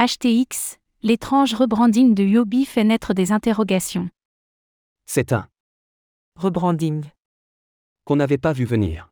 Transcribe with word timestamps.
HTX, 0.00 0.78
l'étrange 1.02 1.54
rebranding 1.54 2.14
de 2.14 2.22
Yobi 2.22 2.66
fait 2.66 2.84
naître 2.84 3.14
des 3.14 3.32
interrogations. 3.32 4.08
C'est 5.06 5.32
un 5.32 5.48
Rebranding. 6.36 7.02
qu'on 8.04 8.14
n'avait 8.14 8.38
pas 8.38 8.52
vu 8.52 8.64
venir. 8.64 9.10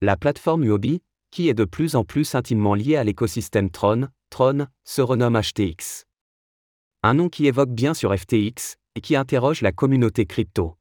La 0.00 0.16
plateforme 0.16 0.64
Huobi, 0.64 1.02
qui 1.32 1.48
est 1.48 1.54
de 1.54 1.64
plus 1.64 1.96
en 1.96 2.04
plus 2.04 2.36
intimement 2.36 2.76
liée 2.76 2.94
à 2.94 3.02
l'écosystème 3.02 3.68
Tron, 3.68 4.10
Tron, 4.30 4.68
se 4.84 5.02
renomme 5.02 5.40
HTX. 5.40 6.04
Un 7.02 7.14
nom 7.14 7.28
qui 7.28 7.48
évoque 7.48 7.70
bien 7.70 7.92
sur 7.92 8.16
FTX, 8.16 8.76
et 8.94 9.00
qui 9.00 9.16
interroge 9.16 9.60
la 9.60 9.72
communauté 9.72 10.24
crypto. 10.24 10.76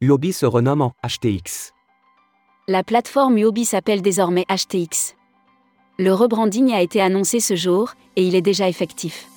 Huobi 0.00 0.32
se 0.32 0.46
renomme 0.46 0.80
en 0.80 0.94
HTX. 1.06 1.73
La 2.66 2.82
plateforme 2.82 3.36
Yobi 3.36 3.66
s'appelle 3.66 4.00
désormais 4.00 4.46
HTX. 4.48 5.16
Le 5.98 6.14
rebranding 6.14 6.72
a 6.72 6.80
été 6.80 7.02
annoncé 7.02 7.38
ce 7.38 7.54
jour, 7.56 7.92
et 8.16 8.26
il 8.26 8.34
est 8.34 8.40
déjà 8.40 8.70
effectif. 8.70 9.28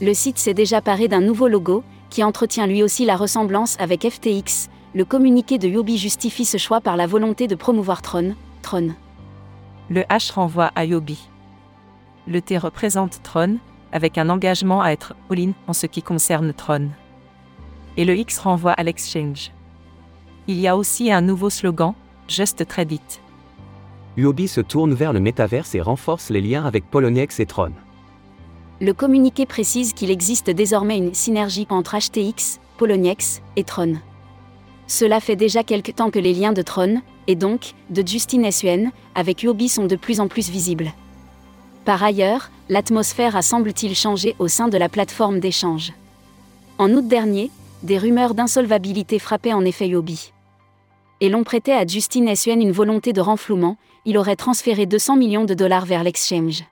Le 0.00 0.14
site 0.14 0.38
s'est 0.38 0.54
déjà 0.54 0.80
paré 0.80 1.06
d'un 1.06 1.20
nouveau 1.20 1.48
logo, 1.48 1.84
qui 2.08 2.24
entretient 2.24 2.66
lui 2.66 2.82
aussi 2.82 3.04
la 3.04 3.16
ressemblance 3.16 3.76
avec 3.78 4.08
FTX. 4.08 4.70
Le 4.94 5.04
communiqué 5.04 5.58
de 5.58 5.68
Yobi 5.68 5.98
justifie 5.98 6.46
ce 6.46 6.56
choix 6.56 6.80
par 6.80 6.96
la 6.96 7.06
volonté 7.06 7.46
de 7.46 7.54
promouvoir 7.54 8.00
Tron, 8.00 8.34
Tron. 8.62 8.94
Le 9.90 10.00
H 10.04 10.32
renvoie 10.32 10.70
à 10.74 10.86
Yobi. 10.86 11.28
Le 12.26 12.40
T 12.40 12.56
représente 12.56 13.22
Tron, 13.22 13.58
avec 13.92 14.16
un 14.16 14.30
engagement 14.30 14.80
à 14.80 14.92
être 14.92 15.14
all-in 15.30 15.52
en 15.66 15.74
ce 15.74 15.84
qui 15.84 16.00
concerne 16.00 16.54
Tron. 16.54 16.88
Et 17.98 18.06
le 18.06 18.16
X 18.16 18.38
renvoie 18.38 18.72
à 18.72 18.82
l'exchange. 18.82 19.52
Il 20.46 20.58
y 20.58 20.66
a 20.66 20.74
aussi 20.74 21.12
un 21.12 21.20
nouveau 21.20 21.50
slogan, 21.50 21.92
Just 22.28 22.66
Trade 22.66 22.92
It. 22.92 23.20
Huobi 24.16 24.48
se 24.48 24.60
tourne 24.60 24.94
vers 24.94 25.12
le 25.12 25.20
métaverse 25.20 25.74
et 25.74 25.80
renforce 25.80 26.30
les 26.30 26.40
liens 26.40 26.64
avec 26.64 26.84
Poloniex 26.90 27.38
et 27.38 27.46
Tron. 27.46 27.72
Le 28.80 28.92
communiqué 28.92 29.46
précise 29.46 29.92
qu'il 29.92 30.10
existe 30.10 30.50
désormais 30.50 30.98
une 30.98 31.14
synergie 31.14 31.66
entre 31.70 31.96
HTX, 31.96 32.60
Poloniex 32.78 33.42
et 33.56 33.64
Tron. 33.64 33.94
Cela 34.86 35.20
fait 35.20 35.36
déjà 35.36 35.62
quelque 35.64 35.92
temps 35.92 36.10
que 36.10 36.18
les 36.18 36.32
liens 36.32 36.52
de 36.52 36.62
Tron, 36.62 37.00
et 37.26 37.34
donc 37.34 37.72
de 37.90 38.06
Justin 38.06 38.50
Suen, 38.50 38.90
avec 39.14 39.42
Yobi 39.42 39.68
sont 39.68 39.86
de 39.86 39.96
plus 39.96 40.20
en 40.20 40.28
plus 40.28 40.50
visibles. 40.50 40.92
Par 41.84 42.02
ailleurs, 42.02 42.50
l'atmosphère 42.68 43.36
a 43.36 43.42
semble-t-il 43.42 43.94
changé 43.94 44.34
au 44.38 44.48
sein 44.48 44.68
de 44.68 44.78
la 44.78 44.88
plateforme 44.88 45.40
d'échange. 45.40 45.92
En 46.78 46.90
août 46.92 47.06
dernier, 47.06 47.50
des 47.82 47.98
rumeurs 47.98 48.34
d'insolvabilité 48.34 49.18
frappaient 49.18 49.52
en 49.52 49.64
effet 49.64 49.88
Yobi. 49.88 50.32
Et 51.20 51.30
l'on 51.30 51.44
prêtait 51.44 51.72
à 51.72 51.86
Justin 51.86 52.34
Suen 52.34 52.60
une 52.60 52.72
volonté 52.72 53.12
de 53.12 53.22
renflouement, 53.22 53.78
il 54.04 54.18
aurait 54.18 54.36
transféré 54.36 54.84
200 54.84 55.16
millions 55.16 55.44
de 55.44 55.54
dollars 55.54 55.86
vers 55.86 56.04
l'exchange. 56.04 56.64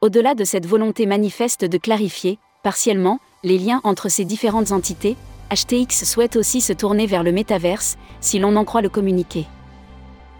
Au-delà 0.00 0.34
de 0.34 0.44
cette 0.44 0.66
volonté 0.66 1.04
manifeste 1.04 1.64
de 1.64 1.76
clarifier, 1.76 2.38
partiellement, 2.62 3.20
les 3.44 3.58
liens 3.58 3.80
entre 3.84 4.08
ces 4.08 4.24
différentes 4.24 4.72
entités, 4.72 5.16
HTX 5.50 6.04
souhaite 6.04 6.36
aussi 6.36 6.60
se 6.60 6.72
tourner 6.72 7.06
vers 7.06 7.22
le 7.22 7.32
métaverse, 7.32 7.98
si 8.20 8.38
l'on 8.38 8.56
en 8.56 8.64
croit 8.64 8.82
le 8.82 8.88
communiqué. 8.88 9.46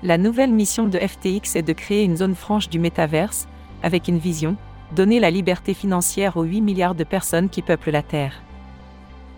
La 0.02 0.16
nouvelle 0.16 0.52
mission 0.52 0.86
de 0.86 0.98
FTX 0.98 1.56
est 1.56 1.62
de 1.62 1.72
créer 1.72 2.04
une 2.04 2.16
zone 2.16 2.34
franche 2.34 2.68
du 2.68 2.78
métaverse, 2.78 3.46
avec 3.82 4.08
une 4.08 4.18
vision, 4.18 4.56
donner 4.94 5.20
la 5.20 5.30
liberté 5.30 5.74
financière 5.74 6.36
aux 6.36 6.44
8 6.44 6.60
milliards 6.62 6.94
de 6.94 7.04
personnes 7.04 7.50
qui 7.50 7.62
peuplent 7.62 7.90
la 7.90 8.02
Terre. 8.02 8.42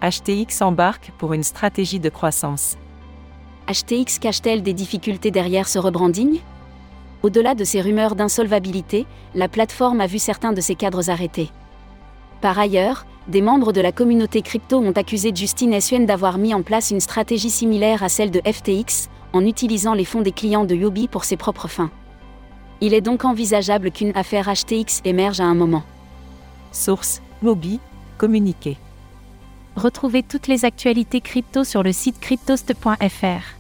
HTX 0.03 0.63
embarque 0.63 1.13
pour 1.19 1.33
une 1.33 1.43
stratégie 1.43 2.01
de 2.01 2.09
croissance. 2.09 2.77
HTX 3.71 4.19
cache-t-elle 4.19 4.65
des 4.65 4.73
difficultés 4.73 5.31
derrière 5.31 5.69
ce 5.69 5.79
rebranding? 5.79 6.41
Au-delà 7.23 7.55
de 7.55 7.63
ces 7.63 7.81
rumeurs 7.81 8.17
d'insolvabilité, 8.17 9.07
la 9.37 9.47
plateforme 9.47 10.01
a 10.01 10.09
vu 10.09 10.19
certains 10.19 10.53
de 10.53 10.61
ses 10.61 10.75
cadres 10.75 11.09
arrêtés. 11.09 11.51
Par 12.41 12.59
ailleurs, 12.59 13.07
des 13.29 13.43
membres 13.43 13.73
de 13.73 13.81
la 13.81 13.93
communauté 13.93 14.43
crypto 14.43 14.79
ont 14.79 14.91
accusé 14.91 15.31
Justin 15.33 15.79
Suen 15.79 16.05
d'avoir 16.05 16.37
mis 16.37 16.53
en 16.53 16.63
place 16.63 16.91
une 16.91 16.99
stratégie 16.99 17.51
similaire 17.51 18.03
à 18.03 18.09
celle 18.09 18.33
de 18.33 18.41
FTX, 18.45 19.09
en 19.33 19.47
utilisant 19.47 19.95
les 19.95 20.05
fonds 20.05 20.23
des 20.23 20.33
clients 20.33 20.65
de 20.65 20.75
Yobi 20.75 21.07
pour 21.07 21.25
ses 21.25 21.37
propres 21.37 21.69
fins. 21.69 21.93
Il 22.81 22.93
est 22.93 23.03
donc 23.03 23.25
envisageable 23.25 23.93
qu'une 23.93 24.17
affaire 24.17 24.53
HTX 24.53 25.03
émerge 25.05 25.39
à 25.39 25.45
un 25.45 25.55
moment. 25.55 25.85
Source, 26.73 27.23
Mobi, 27.41 27.79
communiqué. 28.19 28.79
Retrouvez 29.77 30.25
toutes 30.25 30.49
les 30.49 30.65
actualités 30.65 31.21
crypto 31.21 31.63
sur 31.63 31.85
le 31.85 31.93
site 31.93 32.19
cryptost.fr. 32.19 33.60